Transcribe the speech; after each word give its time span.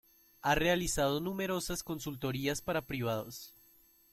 Ha 0.41 0.55
realizado 0.55 1.19
numerosas 1.19 1.83
consultorías 1.83 2.59
para 2.63 2.87
privados. 2.87 3.53